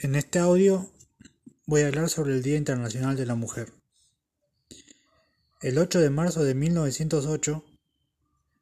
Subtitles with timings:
[0.00, 0.88] En este audio
[1.66, 3.72] voy a hablar sobre el Día Internacional de la Mujer.
[5.60, 7.64] El 8 de marzo de 1908,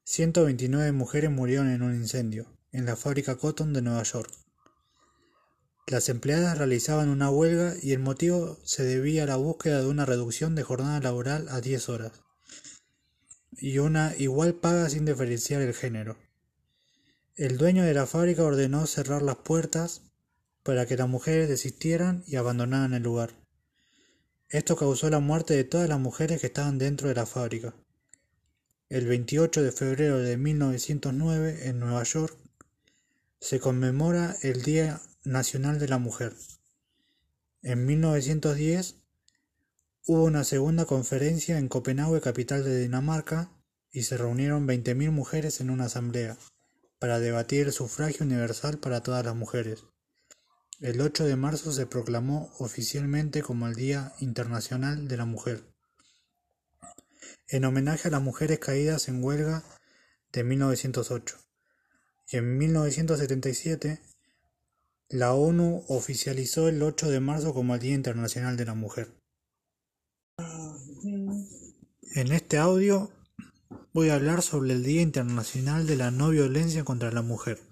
[0.05, 4.33] 129 mujeres murieron en un incendio en la fábrica Cotton de Nueva York.
[5.89, 10.07] Las empleadas realizaban una huelga y el motivo se debía a la búsqueda de una
[10.07, 12.13] reducción de jornada laboral a 10 horas
[13.53, 16.17] y una igual paga sin diferenciar el género.
[17.35, 20.01] El dueño de la fábrica ordenó cerrar las puertas
[20.67, 23.31] para que las mujeres desistieran y abandonaran el lugar.
[24.49, 27.73] Esto causó la muerte de todas las mujeres que estaban dentro de la fábrica.
[28.89, 32.37] El 28 de febrero de 1909, en Nueva York,
[33.41, 36.35] se conmemora el Día Nacional de la Mujer.
[37.63, 38.97] En 1910
[40.07, 43.53] hubo una segunda conferencia en Copenhague, capital de Dinamarca,
[43.93, 46.37] y se reunieron 20.000 mujeres en una asamblea
[46.99, 49.85] para debatir el sufragio universal para todas las mujeres.
[50.81, 55.65] El 8 de marzo se proclamó oficialmente como el Día Internacional de la Mujer,
[57.49, 59.65] en homenaje a las mujeres caídas en huelga
[60.33, 61.39] de 1908.
[62.29, 64.03] Y en 1977,
[65.09, 69.09] la ONU oficializó el 8 de marzo como el Día Internacional de la Mujer.
[72.17, 73.11] En este audio
[73.95, 77.63] voy a hablar sobre el Día Internacional de la No Violencia contra la Mujer.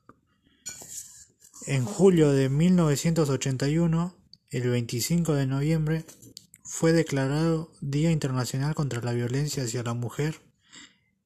[1.66, 4.14] En julio de 1981,
[4.50, 6.04] el 25 de noviembre,
[6.62, 10.42] fue declarado Día Internacional contra la Violencia hacia la Mujer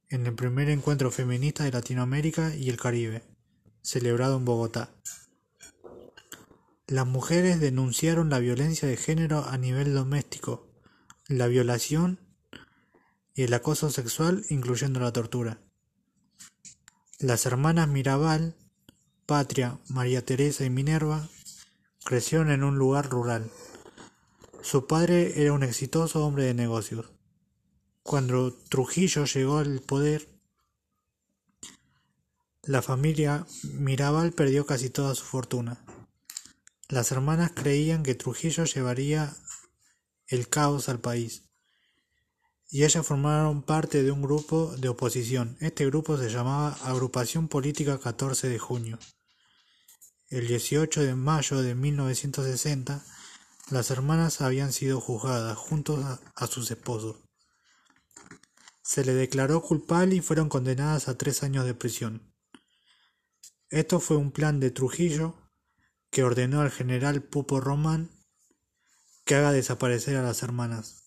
[0.08, 3.24] en el primer encuentro feminista de Latinoamérica y el Caribe,
[3.82, 4.90] celebrado en Bogotá.
[6.86, 10.70] Las mujeres denunciaron la violencia de género a nivel doméstico,
[11.26, 12.20] la violación
[13.34, 15.60] y el acoso sexual, incluyendo la tortura.
[17.18, 18.54] Las hermanas Mirabal
[19.28, 21.28] Patria, María Teresa y Minerva
[22.02, 23.50] crecieron en un lugar rural.
[24.62, 27.10] Su padre era un exitoso hombre de negocios.
[28.02, 30.26] Cuando Trujillo llegó al poder,
[32.62, 35.84] la familia Mirabal perdió casi toda su fortuna.
[36.88, 39.36] Las hermanas creían que Trujillo llevaría
[40.28, 41.42] el caos al país
[42.70, 45.58] y ellas formaron parte de un grupo de oposición.
[45.60, 48.98] Este grupo se llamaba Agrupación Política 14 de Junio.
[50.30, 53.02] El 18 de mayo de 1960,
[53.70, 57.16] las hermanas habían sido juzgadas juntos a, sus esposos.
[58.82, 62.34] Se le declaró culpable y fueron condenadas a tres años de prisión.
[63.70, 65.34] Esto fue un plan de Trujillo
[66.10, 68.10] que ordenó al general Pupo Román
[69.24, 71.04] que haga desaparecer a las hermanas.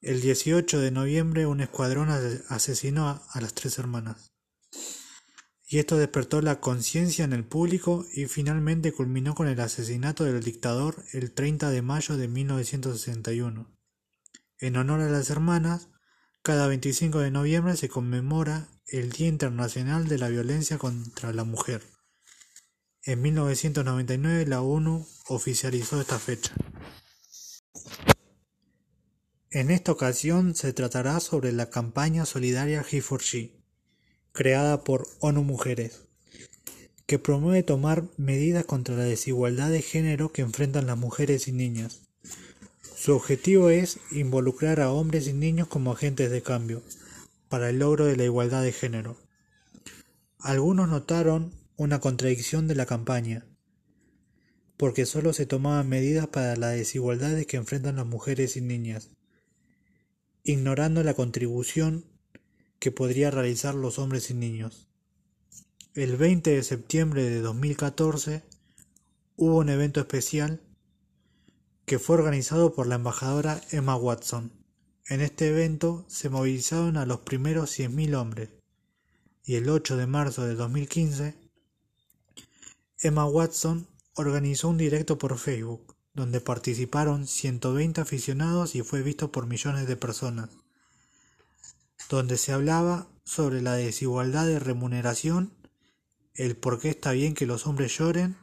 [0.00, 4.32] El 18 de noviembre un escuadrón asesinó a las tres hermanas
[5.72, 10.42] y esto despertó la conciencia en el público y finalmente culminó con el asesinato del
[10.42, 13.70] dictador el 30 de mayo de 1961.
[14.58, 15.88] En honor a las hermanas,
[16.42, 21.84] cada 25 de noviembre se conmemora el Día Internacional de la Violencia contra la Mujer.
[23.04, 26.52] En 1999 la ONU oficializó esta fecha.
[29.52, 33.59] En esta ocasión se tratará sobre la campaña solidaria He4She
[34.32, 36.02] creada por ONU Mujeres,
[37.06, 42.02] que promueve tomar medidas contra la desigualdad de género que enfrentan las mujeres y niñas.
[42.94, 46.82] Su objetivo es involucrar a hombres y niños como agentes de cambio
[47.48, 49.16] para el logro de la igualdad de género.
[50.38, 53.46] Algunos notaron una contradicción de la campaña,
[54.76, 59.10] porque solo se tomaban medidas para las desigualdades que enfrentan las mujeres y niñas,
[60.44, 62.04] ignorando la contribución
[62.80, 64.88] que podría realizar los hombres y niños.
[65.94, 68.42] El 20 de septiembre de 2014
[69.36, 70.60] hubo un evento especial
[71.84, 74.50] que fue organizado por la embajadora Emma Watson.
[75.08, 78.48] En este evento se movilizaron a los primeros 100.000 hombres
[79.44, 81.34] y el 8 de marzo de 2015
[83.02, 89.46] Emma Watson organizó un directo por Facebook donde participaron 120 aficionados y fue visto por
[89.46, 90.50] millones de personas
[92.10, 95.54] donde se hablaba sobre la desigualdad de remuneración,
[96.34, 98.36] el por qué está bien que los hombres lloren,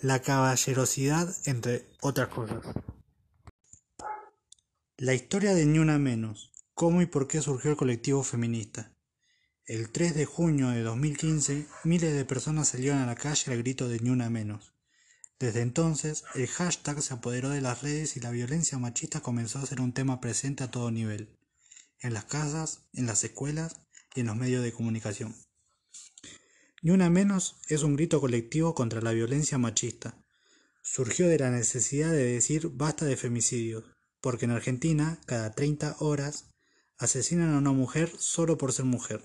[0.00, 2.58] la caballerosidad, entre otras cosas.
[4.96, 8.92] La historia de Ni Una Menos, cómo y por qué surgió el colectivo feminista.
[9.64, 13.88] El 3 de junio de 2015, miles de personas salieron a la calle al grito
[13.88, 14.74] de Ni Una Menos.
[15.38, 19.66] Desde entonces, el hashtag se apoderó de las redes y la violencia machista comenzó a
[19.66, 21.38] ser un tema presente a todo nivel
[22.02, 23.80] en las casas, en las escuelas
[24.14, 25.34] y en los medios de comunicación.
[26.82, 30.22] Ni una menos es un grito colectivo contra la violencia machista,
[30.82, 33.84] surgió de la necesidad de decir basta de femicidios,
[34.20, 36.46] porque en Argentina, cada 30 horas,
[36.98, 39.22] asesinan a una mujer solo por ser mujer.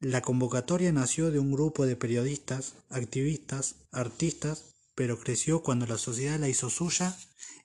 [0.00, 6.38] La convocatoria nació de un grupo de periodistas, activistas, artistas, pero creció cuando la sociedad
[6.38, 7.16] la hizo suya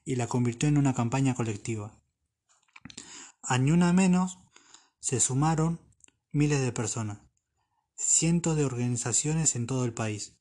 [0.06, 2.01] y la convirtió en una campaña colectiva.
[3.44, 4.38] A ni una menos
[5.00, 5.80] se sumaron
[6.32, 7.20] miles de personas,
[7.96, 10.36] cientos de organizaciones en todo el país,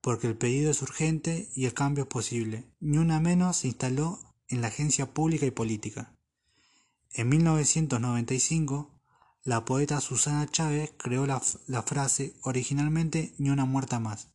[0.00, 2.72] porque el pedido es urgente y el cambio es posible.
[2.78, 6.16] Ni una menos se instaló en la agencia pública y política.
[7.12, 8.94] En 1995,
[9.42, 14.28] la poeta Susana Chávez creó la, la, frase originalmente ni una muerta más,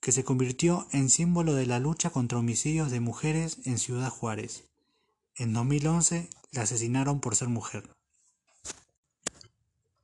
[0.00, 4.64] que se convirtió en símbolo de la lucha contra homicidios de mujeres en Ciudad Juárez.
[5.36, 7.94] En 2011 la asesinaron por ser mujer.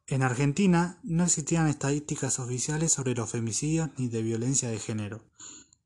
[0.06, 5.24] En Argentina no existían estadísticas oficiales sobre los femicidios ni de violencia de género.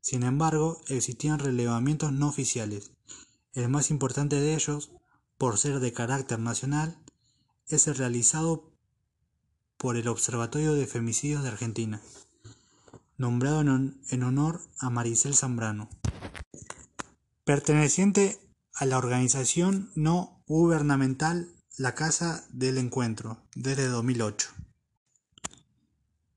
[0.00, 2.93] Sin embargo, existían relevamientos no oficiales.
[3.52, 4.90] El más importante de ellos,
[5.37, 6.99] por ser de carácter nacional,
[7.69, 8.72] es el realizado
[9.76, 12.02] por el Observatorio de Femicidios de Argentina,
[13.16, 15.88] nombrado en, honor a Maricel Zambrano.
[17.44, 18.40] Perteneciente
[18.75, 24.49] a la organización no gubernamental La Casa del Encuentro, desde 2008.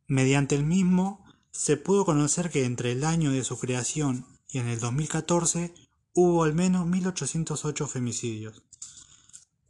[0.07, 4.67] Mediante el mismo, se pudo conocer que entre el año de su creación y en
[4.67, 5.73] el 2014
[6.13, 8.63] hubo al menos 1.808 femicidios.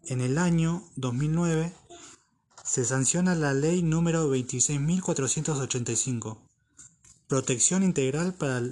[0.05, 1.71] En el año 2009
[2.63, 6.39] se sanciona la ley número 26.485,
[7.27, 8.63] Protección Integral para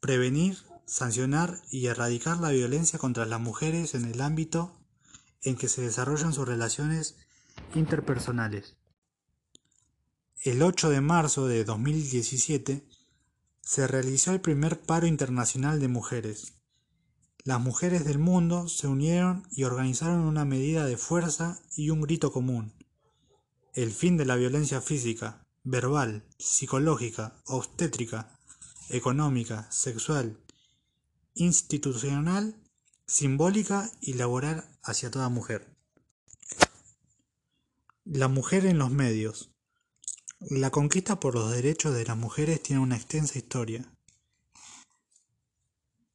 [0.00, 4.77] prevenir, sancionar y erradicar la violencia contra las mujeres en el ámbito
[5.42, 7.16] en que se desarrollan sus relaciones
[7.74, 8.76] interpersonales.
[10.42, 12.88] El 8 de marzo de 2017
[13.60, 16.58] se realizó el primer paro internacional de mujeres,
[17.48, 22.30] las mujeres del mundo se unieron y organizaron una medida de fuerza y un grito
[22.30, 22.74] común.
[23.72, 28.38] El fin de la violencia física, verbal, psicológica, obstétrica,
[28.90, 30.38] económica, sexual,
[31.32, 32.54] institucional,
[33.08, 35.66] simbólica y laboral hacia toda mujer.
[38.04, 39.50] La mujer en los medios.
[40.40, 43.90] La conquista por los derechos de las mujeres tiene una extensa historia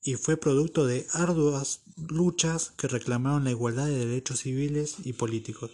[0.02, 5.72] y fue producto de arduas luchas que reclamaron la igualdad de derechos civiles y políticos,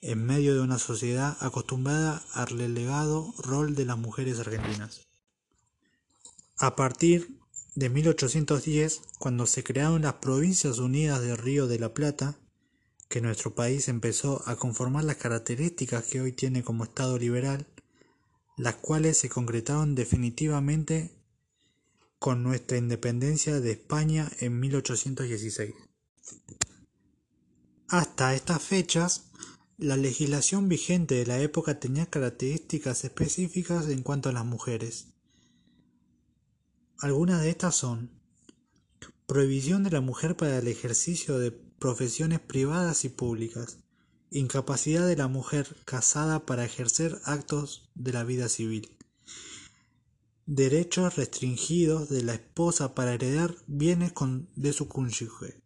[0.00, 5.06] en medio de una sociedad acostumbrada al relegado rol de las mujeres argentinas.
[6.58, 7.39] A partir
[7.74, 12.38] de 1810, cuando se crearon las Provincias Unidas del Río de la Plata,
[13.08, 17.66] que nuestro país empezó a conformar las características que hoy tiene como Estado liberal,
[18.56, 21.10] las cuales se concretaron definitivamente
[22.18, 25.74] con nuestra independencia de España en 1816.
[27.88, 29.30] Hasta estas fechas,
[29.78, 35.08] la legislación vigente de la época tenía características específicas en cuanto a las mujeres.
[37.00, 38.10] Algunas de estas son
[39.26, 43.78] prohibición de la mujer para el ejercicio de profesiones privadas y públicas,
[44.30, 48.98] incapacidad de la mujer casada para ejercer actos de la vida civil,
[50.44, 54.12] derechos restringidos de la esposa para heredar bienes
[54.56, 55.62] de su cónyuge,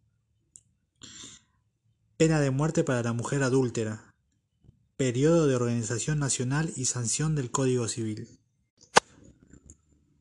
[2.15, 4.15] pena de muerte para la mujer adúltera,
[4.95, 8.39] periodo de organización nacional y sanción del Código Civil.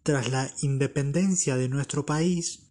[0.05, 2.71] Tras la independencia de nuestro país,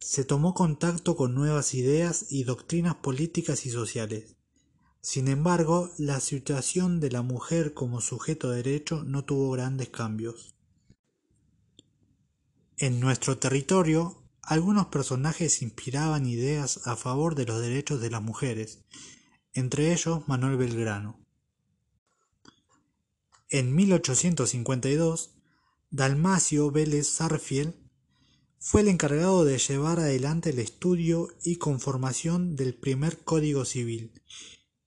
[0.00, 4.36] se tomó contacto con nuevas ideas y doctrinas políticas y sociales.
[5.02, 10.54] Sin embargo, la situación de la mujer como sujeto de derecho no tuvo grandes cambios.
[12.78, 18.86] En nuestro territorio, algunos personajes inspiraban ideas a favor de los derechos de las mujeres,
[19.52, 21.20] entre ellos Manuel Belgrano.
[23.50, 25.33] En 1852,
[25.96, 27.72] Dalmacio Vélez Sarfield
[28.58, 34.10] fue el encargado de llevar adelante el estudio y conformación del primer Código Civil,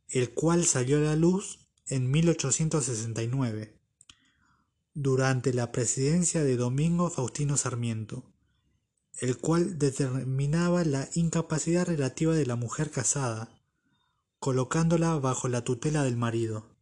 [0.09, 3.79] el cual salió a la luz en 1869
[4.93, 8.29] durante la presidencia de Domingo Faustino Sarmiento,
[9.21, 13.63] el cual determinaba la incapacidad relativa de la mujer casada,
[14.39, 16.75] colocándola bajo la tutela del marido.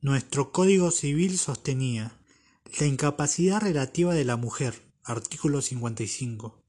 [0.00, 2.16] Nuestro Código Civil sostenía
[2.78, 6.62] la incapacidad relativa de la mujer, artículo 55,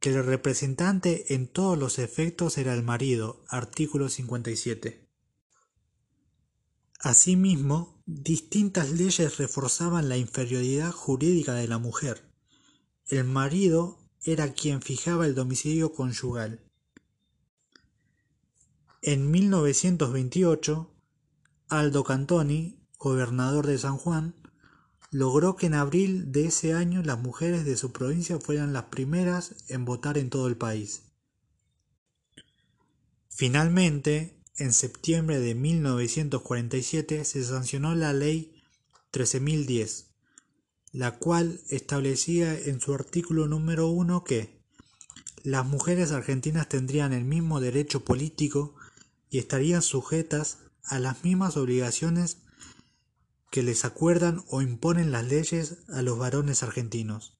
[0.00, 5.08] que el representante en todos los efectos era el marido, artículo 57.
[7.00, 12.32] Asimismo, distintas leyes reforzaban la inferioridad jurídica de la mujer,
[13.06, 16.60] el marido era quien fijaba el domicilio conyugal.
[19.02, 20.94] En 1928,
[21.68, 24.41] Aldo Cantoni, gobernador de San Juan,
[25.12, 29.54] logró que en abril de ese año las mujeres de su provincia fueran las primeras
[29.68, 31.02] en votar en todo el país.
[33.28, 38.62] Finalmente, en septiembre de 1947 se sancionó la Ley
[39.12, 40.06] 13.010,
[40.92, 44.62] la cual establecía en su artículo número uno que
[45.42, 48.74] las mujeres argentinas tendrían el mismo derecho político
[49.28, 52.41] y estarían sujetas a las mismas obligaciones
[53.52, 57.36] que les acuerdan o imponen las leyes a los varones argentinos.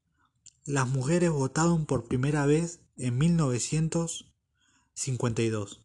[0.66, 5.80] Las mujeres votaron por primera vez en 1952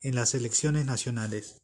[0.00, 1.62] en las elecciones nacionales.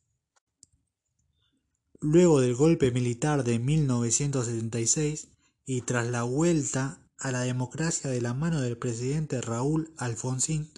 [2.01, 5.31] Luego del golpe militar de 1976
[5.67, 10.71] y tras la vuelta a la democracia de la mano del presidente Raúl Alfonsín,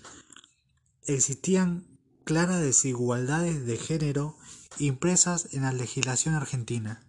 [1.03, 1.87] existían
[2.25, 4.39] claras desigualdades de género
[4.79, 7.03] impresas en la legislación argentina.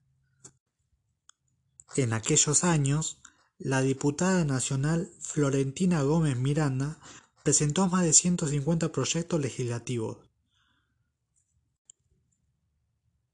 [1.98, 3.18] En aquellos años,
[3.58, 7.00] la diputada nacional Florentina Gómez Miranda
[7.42, 10.18] presentó más de 150 proyectos legislativos,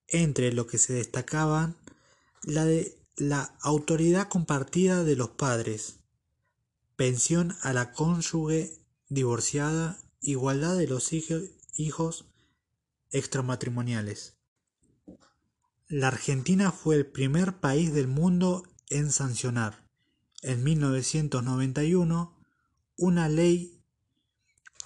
[0.07, 1.75] entre los que se destacaban
[2.43, 5.97] la de la autoridad compartida de los padres,
[6.95, 8.79] pensión a la cónyuge
[9.09, 12.25] divorciada, igualdad de los hijos
[13.11, 14.37] extramatrimoniales.
[15.89, 19.85] La Argentina fue el primer país del mundo en sancionar,
[20.41, 22.39] en 1991,
[22.97, 23.81] una ley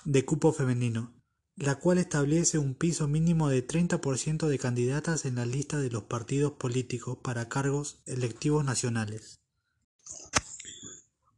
[0.06, 1.14] de cupo femenino,
[1.56, 6.04] la cual establece un piso mínimo de 30% de candidatas en la lista de los
[6.04, 9.40] partidos políticos para cargos electivos nacionales.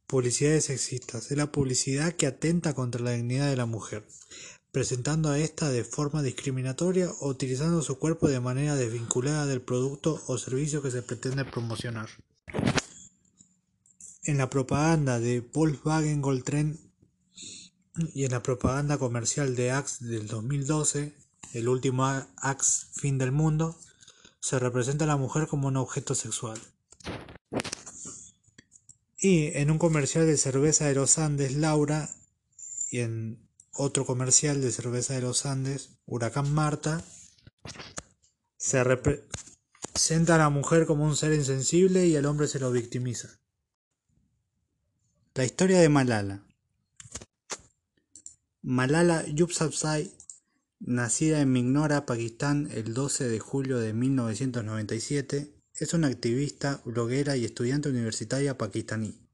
[0.07, 1.31] Publicidades sexistas.
[1.31, 4.07] Es la publicidad que atenta contra la dignidad de la mujer
[4.71, 10.21] presentando a ésta de forma discriminatoria o utilizando su cuerpo de manera desvinculada del producto
[10.27, 12.09] o servicio que se pretende promocionar.
[14.23, 16.79] En la propaganda de Volkswagen Goltren
[18.13, 21.13] y en la propaganda comercial de Axe del 2012,
[21.53, 22.05] el último
[22.37, 23.75] Axe Fin del Mundo,
[24.39, 26.59] se representa a la mujer como un objeto sexual.
[29.17, 32.09] Y en un comercial de cerveza de los Andes, Laura,
[32.89, 33.48] y en
[33.79, 37.01] otro comercial de cerveza de los Andes, Huracán Marta,
[38.57, 43.39] se representa a la mujer como un ser insensible y al hombre se lo victimiza.
[45.33, 46.43] La historia de Malala.
[48.61, 50.11] Malala Yousafzai,
[50.81, 57.45] nacida en Mignora, Pakistán, el 12 de julio de 1997, es una activista, bloguera y
[57.45, 59.28] estudiante universitaria pakistaní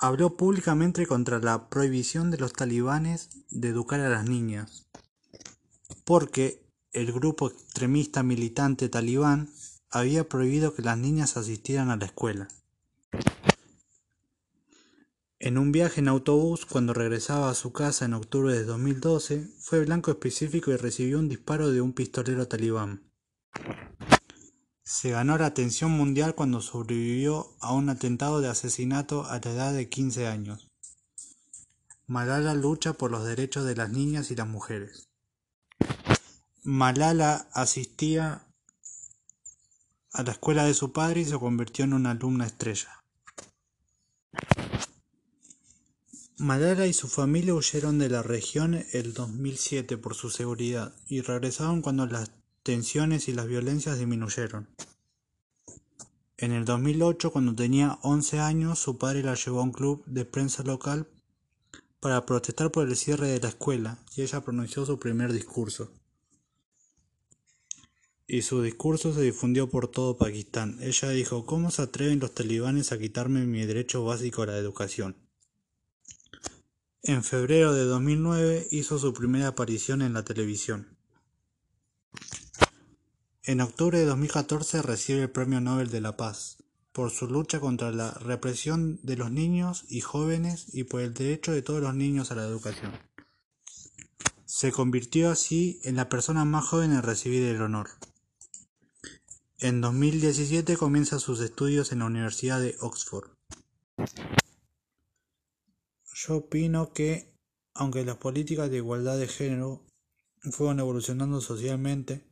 [0.00, 4.86] habló públicamente contra la prohibición de los talibanes de educar a las niñas,
[6.04, 9.50] porque el grupo extremista militante talibán
[9.90, 12.48] había prohibido que las niñas asistieran a la escuela.
[15.38, 19.84] En un viaje en autobús, cuando regresaba a su casa en octubre de 2012, fue
[19.84, 23.02] blanco específico y recibió un disparo de un pistolero talibán.
[24.92, 29.72] Se ganó la atención mundial cuando sobrevivió a un atentado de asesinato a la edad
[29.72, 30.68] de 15 años.
[32.08, 35.08] Malala lucha por los derechos de las niñas y las mujeres.
[36.64, 38.48] Malala asistía
[40.12, 43.04] a la escuela de su padre y se convirtió en una alumna estrella.
[46.36, 51.80] Malala y su familia huyeron de la región el 2007 por su seguridad y regresaron
[51.80, 54.68] cuando las tensiones y las violencias disminuyeron.
[56.36, 60.24] En el 2008, cuando tenía 11 años, su padre la llevó a un club de
[60.24, 61.06] prensa local
[62.00, 65.92] para protestar por el cierre de la escuela y ella pronunció su primer discurso.
[68.26, 70.78] Y su discurso se difundió por todo Pakistán.
[70.80, 75.16] Ella dijo, ¿cómo se atreven los talibanes a quitarme mi derecho básico a la educación?
[77.02, 80.96] En febrero de 2009 hizo su primera aparición en la televisión.
[83.50, 86.58] En octubre de 2014 recibe el Premio Nobel de la Paz
[86.92, 91.50] por su lucha contra la represión de los niños y jóvenes y por el derecho
[91.50, 92.92] de todos los niños a la educación.
[94.44, 97.88] Se convirtió así en la persona más joven en recibir el honor.
[99.58, 103.30] En 2017 comienza sus estudios en la Universidad de Oxford.
[106.14, 107.34] Yo opino que,
[107.74, 109.84] aunque las políticas de igualdad de género
[110.52, 112.29] fueron evolucionando socialmente,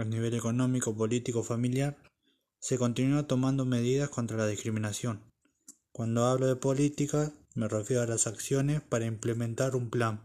[0.00, 1.96] a nivel económico, político, familiar,
[2.58, 5.22] se continúa tomando medidas contra la discriminación,
[5.92, 10.22] Cuando hablo de política, me refiero a las acciones para implementar un plan.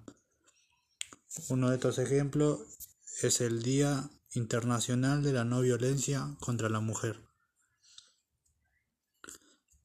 [1.50, 2.62] Uno de estos ejemplos
[3.22, 7.20] es el Día Internacional de la No Violencia contra la Mujer.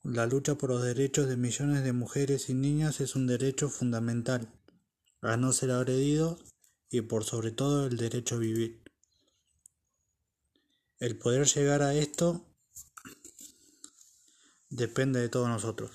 [0.02, 4.49] La lucha por los derechos de millones de mujeres y niñas es un derecho fundamental
[5.23, 6.38] a no ser agredido
[6.90, 8.80] y por sobre todo el derecho a vivir.
[11.00, 12.45] El poder llegar a esto
[14.69, 15.90] depende de todos nosotros.